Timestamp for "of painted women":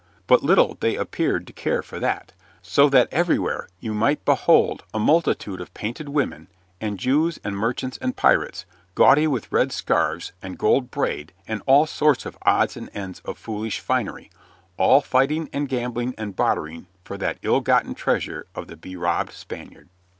5.61-6.47